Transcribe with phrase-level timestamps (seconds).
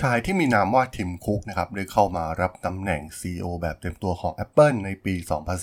[0.00, 5.14] ชายที่มีนามว่าทิมคุกนะครับได้เข้ามารับตำแหน่ง CEO แบบเต็มตัวของ Apple ในปี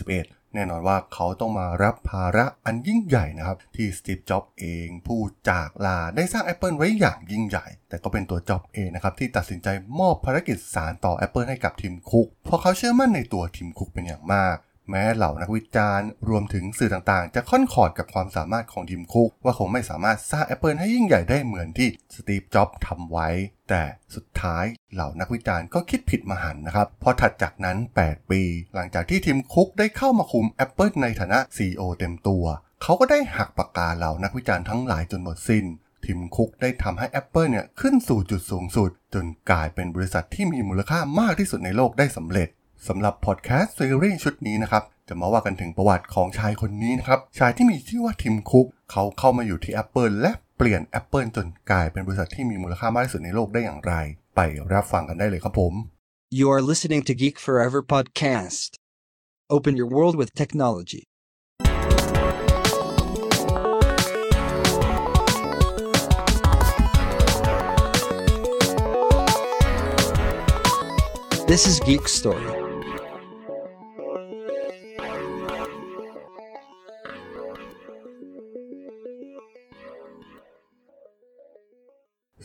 [0.03, 9.67] 2011 แน่นอนว่าเขาต้องมารับภาระอันยิ่งใหญ่นะครับ ที่สตีฟจ็อบเองผู้จากลาได้สร้าง Apple ไว้อย่างยิ่งใหญ่ แต่ก็เป็นตัวจ็อบเองนะครับ ที่ตัดสินใจ
[9.99, 14.57] มอบภารกิจสารต่อ Apple ให้กับทิมคุกเพราะเขาเชื่อมั่นในตัวทิมคุกเป็นอย่างมาก
[14.91, 23.29] แม้เหล่านักวิจารณ์รวมถึงสื่อต่างๆ จะค่อนขอดกับความสามารถของทีมคุก ว่าคงไม่สามารถสร้าง Apple ให้ยิ่งใหญ่ได้เหมือนที่สตีฟ จ็อบส์ทำไว้
[23.69, 23.83] แต่
[24.15, 28.41] สุดท้ายเหล่านักวิจารณ์ก็คิดผิดมาหันนะครับพอถัดจากนั้น 8 ปี
[28.75, 32.45] หลังจากที่ทีมคุกได้เข้ามาคุม Apple ในฐานะ CEO เต็มตัว
[32.83, 35.65] เขาก็ได้หักปากกาเหล่านักวิจารณ์ทั้งหลายจนหมดสิน้น
[36.05, 42.49] ทีมคุกได้ทำให้ Apple เนี่ยขึ้นสู่จุดสูงสุด จนกลายเป็นบริษัทที่มีมูลค่ามากที่สุดในโลกได้สำเร็จ
[42.87, 53.93] สำหรับพอดแคสต์ซีรีส์ชุดนี้นะครับจะมาว่ากันถึงประวัติของชายคนนี้นะครับชายที่มีชื่อว่าทิมคุกเขาเข้ามาอยู่ที่ Apple และเปลี่ยน Apple จนกลายเป็นบริษัทที่มีมูลค่ามากที่สุดในโลกได้อย่างไร
[54.35, 54.39] ไป
[54.73, 55.73] รับฟังกันได้เลยครับผม
[56.39, 58.69] You are listening to Geek Forever podcast.
[59.55, 61.03] Open your world with technology.
[71.51, 72.70] This is Geek Story.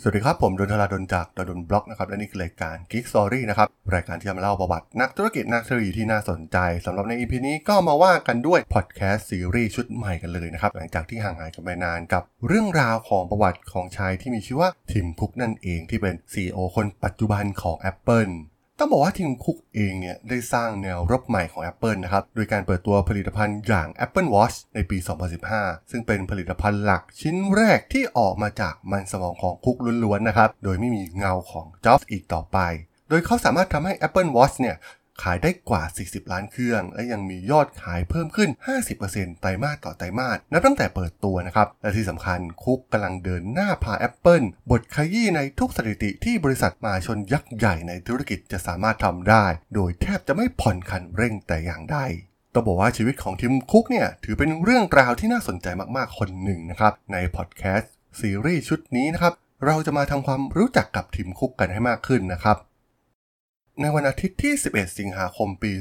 [0.09, 18.33] วัสดีครับผมดนทราดนจากดนบล็อกนะครับและนี่คือรายการ Geek Story นะครับรายการที่จะมาเล่าประวัตินักธุรกิจนักเทคโนโลยีที่น่าสนใจสำหรับใน EP นี้ก็มาว่ากันด้วยพอดแคสต์ซีรีส์ชุดใหม่กันเลยนะครับหลังจากที่ห่างหายกันไปนานกับเรื่องราวของประวัติของชายที่มีชื่อว่าทิมคุกนั่นเองที่เป็น CEO คนปัจจุบันของ Apple
[18.79, 24.99] ต้องบอกว่าทีมคุกเองเนี่ยได้สร้างแนวรบใหม่ของ Apple นะครับ โดยการเปิดตัวผลิตภัณฑ์อย่าง Apple Watch ในปี
[25.45, 32.59] 2015 ซึ่งเป็นผลิตภัณฑ์หลักชิ้นแรกที่ออกมาจากมันสมองของคุกล้วนๆนะครับ โดยไม่มีเงาของจ็อบส์อีกต่อไป
[33.09, 34.77] โดยเขาสามารถทำให้ Apple Watch เนี่ย
[35.23, 38.51] ขายได้กว่า 40 ล้านเครื่อง และยังมียอดขายเพิ่มขึ้น
[38.95, 51.99] 50%ไตรมาสต่อไตรมาสนับตั้งแต่เปิดตัวนะครับ และที่สำคัญคุกกำลังเดินหน้าพา Apple บทขยี้ในทุกสถิติที่บริษัทมาชนยักษ์ใหญ่ในธุรกิจจะสามารถทำได้ โดยแทบจะไม่ผ่อนคันเร่งแต่อย่างใด
[52.55, 59.35] ต้องบอกว่าชีวิตของทิมคุกเนี่ยถือเป็นเรื่องราวที่น่าสนใจมากๆคนหนึ่งนะครับในพอดแคสต์ซีรีส์ชุดนี้นะครับ
[59.67, 62.57] เราจะมาทำความรู้จักกับทิมคุกกันให้มากขึ้นนะครับ
[63.83, 65.73] ในวันอาทิตย์ที่ 11 สิงหาคมปี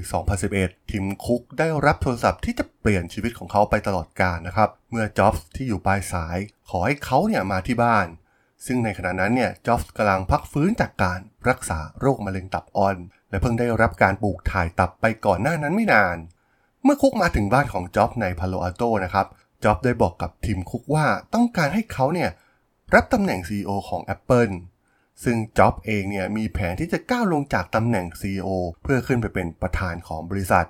[0.42, 6.38] 2011 ทิมคุกได้รับโทรศัพท์ที่จะเปลี่ยนชีวิตของเขาไปตลอดกาลนะครับ เมื่อจ็อบส์ที่อยู่ปลายสาย
[6.70, 8.08] ขอให้เขาเนี่ยมาที่บ้าน
[8.66, 11.20] ซึ่งในขณะนั้นเนี่ยจ็อบส์กำลังพักฟื้นจากการ
[11.50, 12.98] รักษาโรคมะเร็งตับอ่อน
[13.30, 16.18] และเพิ่งได้รับการปลูกถ่ายตับไปก่อนหน้านั้นไม่นาน
[16.84, 19.28] เมื่อคุกมาถึงบ้านของจ็อบในพาโลอาโตนะครับ
[19.64, 22.30] จ็อบได้บอกกับทิมคุกว่าต้องการให้เขาเนี่ย
[22.96, 24.54] รับตำแหน่ง CEO ของ Apple
[25.24, 28.50] ซึ่งจ็อบเองเนี่ยมีแผนที่จะก้าวลงจากตำแหน่ง CEO
[28.84, 30.68] เพื่อขึ้นไปเป็นประธานของบริษัท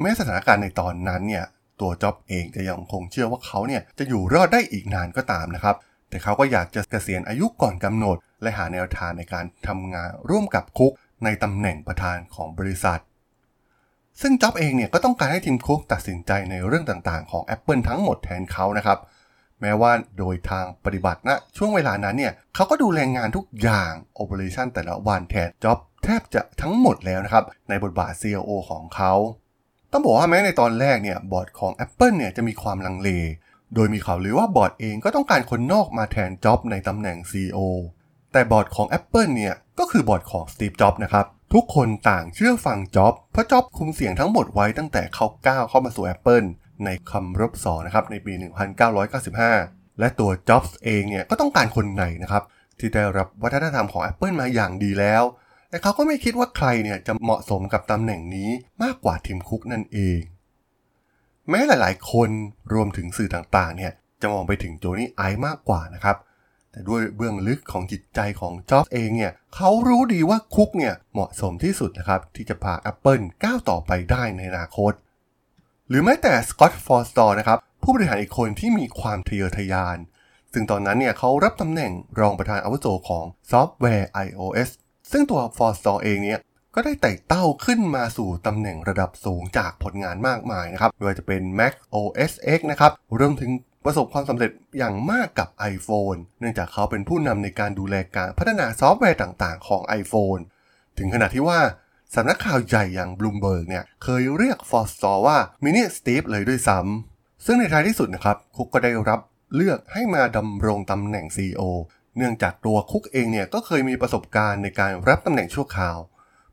[0.00, 1.44] แม้สถานการณ์ในตอนนั้นเนี่ย
[1.80, 5.76] ตัวจ็อบเองจะยังคงเชื่อว่าเขาเนี่ยจะอยู่รอดได้อีกนานก็ตามนะครับ
[6.08, 10.92] แต่เขาก็อยากจะเกษียณอายุก่อนกำหนด และหาแนวทางในการทำงานร่วมกับคุก
[11.24, 13.00] ในตำแหน่งประธานของบริษัท
[14.20, 18.98] ซึ่งจ็อบเองเนี่ยก็ต้องการให้ทีมคุกตัดสินใจในเรื่องต่างๆ ของ Apple ทั้งหมดแทนเขานะครับ
[19.60, 29.12] แม้ว่าโดยทางปฏิบัตินะช่วงเวลานั้นเนี่ยเขาก็ดูแลงงานทุกอย่างโอเปอเรชันแต่ละวันแทนจ็อบแทบจะทั้งหมดแล้วนะครับ ในบทบาท COO ของเขา
[29.92, 33.10] ต้องบอกว่าแม้ในตอนแรกเนี่ยบอร์ดของ Apple เนี่ยจะมีความลังเล
[33.74, 37.58] โดยมีข่าวลือว่าบอร์ดเองก็ต้องการคนนอกมาแทนจ็อบในตำแหน่ง CEO
[38.32, 46.46] แต่บอร์ดของ Apple เนี่ยก็คือบอร์ดของ Steve Jobs นะครับทุกคนต่างเชื่อฟังจ็อบเพราะจ็อบคุมเสียงทั้งหมดไว้ตั้งแต่เขาก้าวเข้ามาสู่ Apple
[46.84, 48.32] ในคำรบสอนะครับในปี
[49.16, 52.42] 1995 และตัว Jobs เองเนี่ยก็ต้องการคนไหนนะครับ
[52.78, 55.22] ที่ได้รับวัฒนธรรมของ Apple มาอย่างดีแล้ว
[55.70, 58.50] แต่เขาก็ไม่คิดว่าใครเนี่ยจะเหมาะสมกับตำแหน่งนี้
[58.82, 60.20] มากกว่า Tim Cook นั่นเอง
[61.50, 62.30] แม้หลายๆ คน
[62.72, 66.16] รวมถึงสื่อต่างๆเนี่ยจะมองไปถึงโจนี่ไอมากกว่านะครับ
[66.72, 74.92] แต่ด้วยเบื้องลึกของจิตใจของจ็อบเองเนี่ยเขารู้ดีว่า Cook เนี่ยเหมาะสมที่สุดนะครับที่จะพา Apple ก้าวต่อไปได้ในอนาคต
[75.88, 79.98] หรือแม้แต่ Scott Forstall นะครับผู้บริหารอีกคนที่มีความทะเยอทะยาน
[80.52, 84.68] ซึ่งตอนนั้นเนี่ยเขารับตำแหน่งรองประธานอาวุโสของซอฟต์แวร์ iOS
[85.10, 86.40] ซึ่งตัว Forstall เองเนี่ย
[86.74, 93.50] ก็ได้ไต่เต้าขึ้นมาสู่ตำแหน่งระดับสูงจากผลงานมากมายนะครับไม่ว่าจะเป็น Mac OS X นะครับรวมถึง
[93.84, 100.42] ประสบความสำเร็จอย่างมากกับ iPhone เนื่องจากเขาเป็นผู้นำในการดูแลการพัฒนาซอฟต์แวร์ต่างๆ ของ iPhone
[100.98, 101.60] ถึงขนาดที่ว่า
[102.14, 109.20] สำนักข่าวใหญ่อย่างบลูมเบิร์กเนี่ยเคยเรียก Forstall ว่า mini Steve เลยด้วยซ้ำซึ่งในท้ายที่สุดนะครับ Cook ก็ได้รับ
[109.54, 111.62] เลือกให้มาดำรงตำแหน่ง CEO
[112.16, 115.98] เนื่องจากตัวคุกเองเนี่ยก็เคยมีประสบการณ์ในการรับตำแหน่งชั่วคราว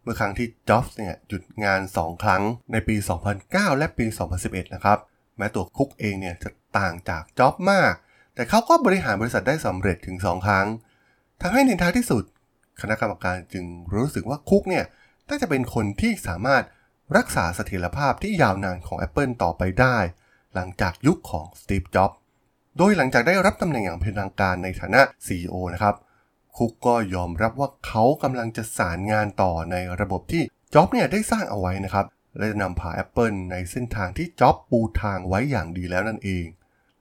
[0.01, 2.41] เมื่อครั้งที่จ็อบส์เนี่ยหยุดงาน 2 ครั้ง
[2.71, 2.95] ในปี
[3.37, 4.05] 2009 และปี
[4.39, 4.99] 2011 นะครับ
[5.37, 7.93] แม้ตัวคุกเองเนี่ยจะต่างจากจ็อบมาก
[8.35, 10.67] แต่เขาก็บริหารบริษัทได้สำเร็จถึง 2 ครั้ง
[11.41, 12.23] ทำให้ในท้ายที่สุด
[12.81, 14.85] คณะกรรมการจึงรู้สึกว่าคุกเนี่ย
[15.29, 16.63] น่าจะเป็นคนที่สามารถ
[17.17, 19.97] รักษาเสถียรภาพที่ยาวนานของ Apple ต่อไปได้
[20.55, 22.17] หลังจากยุคของสตีฟจ็อบส์
[22.77, 25.95] โดยหลังจากได้รับตำแหน่งอย่างเป็นทางการในฐานะ CEO นะครับ
[26.57, 30.43] คุกก็ยอมรับว่าเขากำลังจะสารงานต่อในระบบที่
[30.73, 32.05] จ็อบเนี่ยได้สร้างเอาไว้นะครับ
[32.37, 36.45] และจะนำพา Apple ในเส้นทางที่จ็อบปูทางไว้อย่างดีแล้วนั่นเอง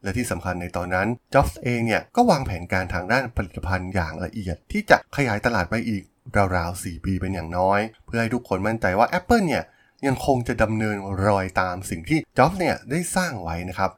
[0.03, 6.05] และที่สำคัญในตอนนั้นจ็อบส์เองเนี่ยก็วางแผนการทางด้านผลิตภัณฑ์อย่างละเอียด ที่จะขยายตลาดไปอีก
[6.57, 9.65] ราวๆ 4 ปีเป็นอย่างน้อย เพื่อให้ทุกคนมั่นใจว่า Apple เนี่ย
[10.07, 10.97] ยังคงจะดำเนิน
[11.27, 13.91] รอยตามสิ่งที่จ็อบส์เนี่ยได้สร้างไว้นะครับ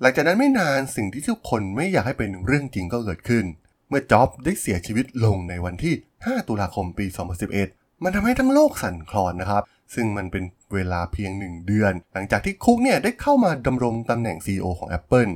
[0.00, 3.44] หลังจากนั้นไม่นานสิ่งที่ทุกคนไม่อยากให้เป็นเรื่องจริงก็เกิดขึ้น
[3.88, 7.06] เมื่อจ็อบส์ได้เสียชีวิตลงในวันที่ 5 ตุลาคมปี
[7.54, 9.62] 2011 มันทำให้ทั้งโลกสั่นคลอนนะครับ
[9.94, 10.44] ซึ่งมันเป็น
[10.74, 15.32] เวลาเพียงหนึ่งเดือน หลังจากที่คุกเนี่ยได้เข้ามาดำรงตำแหน่ง CEO ของ Apple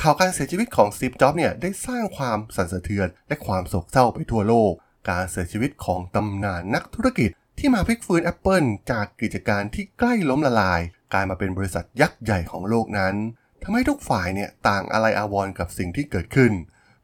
[0.00, 4.72] ข่าวการเสียชีวิตของสตีฟจ็อบส์เนี่ยได้สร้างความสั่นสะเทือนและความโศกเศร้าไปทั่วโลก
[5.08, 10.80] การเสียชีวิตของตำนานนักธุรกิจที่มาพลิกฟื้น Apple จากกิจการที่ใกล้ล้มละลาย
[11.12, 13.14] กลายมาเป็นบริษัทยักษ์ใหญ่ของโลกนั้น
[13.62, 16.52] ทำให้ทุกฝ่ายเนี่ยต่างอะไรอาวรณ์กับสิ่งที่เกิดขึ้น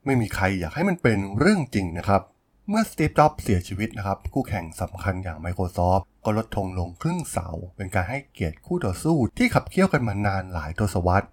[0.04, 2.22] ไม่มีใครอยากให้มันเป็นเรื่องจริงนะครับ
[2.69, 11.26] เมื่อสตีฟจ็อบส์เสียชีวิตนะครับ คู่แข่งสำคัญอย่าง Microsoft ก็ลดธงลงครึ่งเสา เป็นการให้เกียรติคู่ต่อสู้ที่ขับเคี่ยวกันมานานหลายทศวรรษ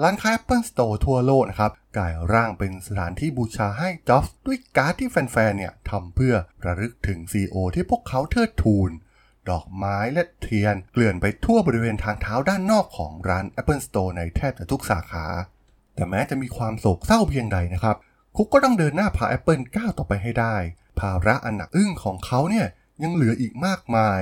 [0.00, 6.34] ร้านค้า Apple Store ทั่วโลกนะครับกลายร่างเป็นสถานที่บูชาให้จ็อบส์ด้วยการ์ดที่แฟนๆเนี่ยทำเพื่อ
[6.64, 8.90] ระลึกถึง CEO ที่พวกเขาเทิดทูน
[9.50, 15.26] ดอกไม้และเทียน เกลื่อนไปทั่วบริเวณทางเท้าด้านนอกของร้าน Apple Store ในแทบจะทุกสาขา
[15.94, 17.96] แต่แม้จะมีความโศกเศร้าเพียงใดนะครับ
[18.36, 20.56] คุกก็ต้องเดินหน้าพา Apple ก้าวต่อไปให้ได้
[20.98, 22.66] ภาระอันหนักอึ้งของเขาเนี่ย
[23.02, 24.20] ยังเหลืออีกมากมาย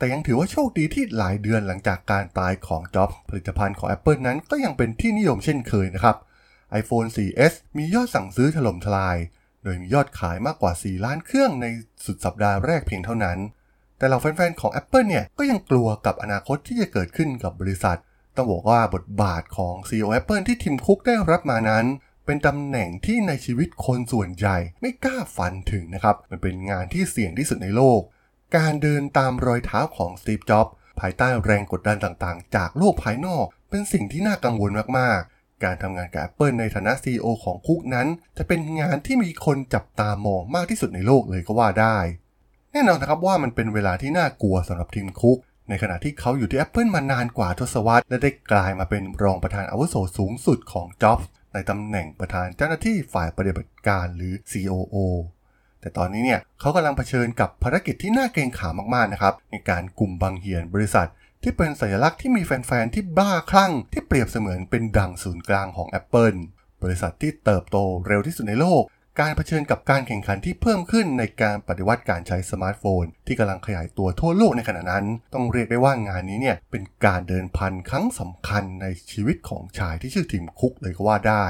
[0.00, 6.16] แต่ยังถือว่าโชคดีที่หลายเดือนหลังจากการตายของจ็อบผลิตภัณฑ์ของ Apple นั้นก็ยังเป็นที่นิยมเช่นเคยนะครับ
[6.80, 9.16] iPhone 4S มียอดสั่งซื้อถล่มทลาย
[9.62, 11.66] โดยมียอดขายมากกว่า 4 ล้านเครื่องใน
[12.04, 13.38] สุดสัปดาห์แรกเพียงเท่านั้น
[13.98, 17.98] แต่เหล่าแฟนๆ ของ Apple เนี่ยก็ยังกลัวกับอนาคตที่จะเกิดขึ้นกับบริษัท
[18.36, 21.84] ต้องบอกว่าบทบาทของ CEO Apple ที่ทิมคุกได้รับมานั้น
[22.26, 28.02] เป็นตำแหน่งที่ในชีวิตคนส่วนใหญ่ไม่กล้าฝันถึงนะครับ มันเป็นงานที่เสี่ยงที่สุดในโลก
[28.56, 38.08] การเดินตามรอยเท้าของสตีฟ จ็อบส์ภายใต้แรงกดดันต่างๆ จากโลกภายนอก เป็นสิ่งที่น่ากังวลมากๆ การทำงานกับ Apple ในฐานะ CEO ของคุกนั้น
[38.38, 41.98] จะเป็นงานที่มีคนจับตามองมากที่สุดในโลกเลยก็ว่าได้
[42.72, 45.38] แน่นอนนะครับว่ามันเป็นเวลาที่น่ากลัวสำหรับทีมคุก
[45.68, 54.96] ในขณะที่เขาอยู่ที่ Apple มานานกว่าทศวรรษ และได้กลายมาเป็นรองประธานอาวุโสสูงสุดของจ็อบส์ในตำแหน่งประธานเจ้าหน้าที่ฝ่ายปฏิบัติการหรือ COO
[55.80, 61.08] แต่ตอนนี้เนี่ยเขากำลังเผชิญกับภารกิจที่น่าเกรงขามมากๆนะครับในการกลุ่มบังเหียนบริษัท
[61.42, 66.38] ที่เป็นสัญลักษณ์ที่มีแฟนๆที่บ้าคลั่ง ที่เปรียบเสมือนเป็นดังศูนย์กลางของ Apple
[66.82, 68.82] บริษัทที่เติบโตเร็วที่สุดในโลก
[69.20, 81.46] การเผชิญกับการแข่งขันที่เพิ่มขึ้นในการปฏิวัติการใช้สมาร์ทโฟน ที่กำลังขยายตัวทั่วโลกในขณะนั้น ต้องเรียกได้ว่างานนี้เนี่ยเป็นการเดินพันครั้งสำคัญในชีวิตของชายที่ชื่อทิมคุกเลยก็ว่าได้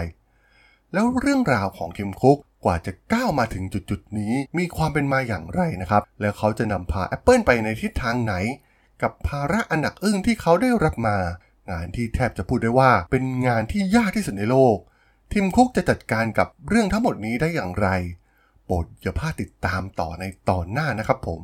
[0.93, 8.35] แล้วเรื่องราวของทิมคุก กว่าจะก้าวมาถึงจุดๆนี้ มีความเป็นมาอย่างไรนะครับ แล้วเขาจะนำพา Apple ไปในทิศทางไหน
[9.03, 11.17] กับภาระอันหนักอึ้งที่เขาได้รับมา
[11.71, 14.77] งานที่แทบจะพูดได้ว่า เป็นงานที่ยากที่สุดในโลก
[15.33, 17.89] Tim Cook จะจัดการกับเรื่องทั้งหมดนี้ได้อย่างไร
[18.65, 21.41] โปรดอย่าพลาดติดตามต่อในตอนหน้านะครับผม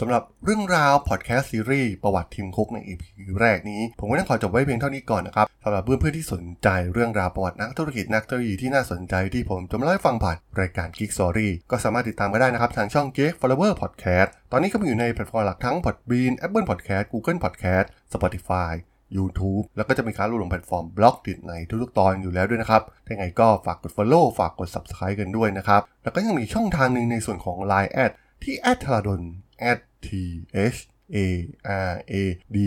[0.00, 3.02] สำหรับเรื่องราวพอดแคสต์ซีรีส์ประวัติ Tim Cook ใน EP
[3.40, 17.86] แรกนี้ ผมก็ต้องขอจบไว้เพียงเท่านี้ก่อนนะครับสำหรับเพื่อนๆที่สนใจเรื่องราวประวัตินักธุรกิจนักเทคโนโลยีที่น่าสนใจที่ผมจะมาเล่าให้ฟังผ่านรายการ Geek Story ก็สามารถติดตามก็ได้นะครับ ทางช่อง Geek Forever Podcast ตอนนี้ก็มีอยู่ในแพลตฟอร์มหลักทั้ง Podbean Apple Podcast Google Podcast
[18.14, 18.72] Spotify
[19.16, 28.98] YouTube แล้วก็จะมีการรวบรวมแพลตฟอร์ม Blockdit ในทุกๆตอนอยู่แล้วด้วยนะครับถ้าไงก็ฝากกด Follow ฝากกด Subscribe กันด้วยนะครับ แล้วก็ยังมีช่องทางหนึ่งในส่วนของ Line add ที่ t h a
[29.06, 29.22] d o n
[30.06, 30.08] T
[30.74, 30.80] H
[31.14, 31.16] A
[31.90, 32.14] R A
[32.56, 32.58] D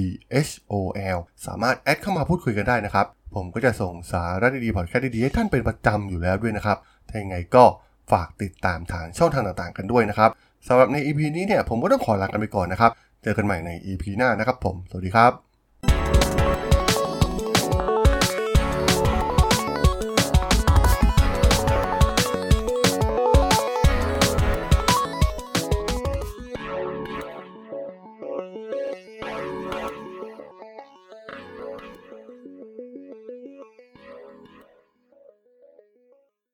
[0.48, 0.74] H O
[1.18, 3.06] L สามารถ add เข้ามาพูดคุยกันได้นะครับ
[3.36, 6.78] ผมก็จะส่งสาระดีๆพอดแคสต์ดีๆให้ท่านเป็นประจำอยู่แล้วด้วยนะครับ
[7.10, 7.64] ถ้าอย่างไงก็
[8.12, 10.30] ฝากติดตามทางช่องทางต่างๆกันด้วยนะครับ
[10.68, 12.92] สำหรับใน EP นี้เนี่ยผมก็ต้องขอลากันไปก่อนนะครับ
[13.24, 15.49] เจอกันใหม่ใน EP หน้านะครับผม สวัสดีครับ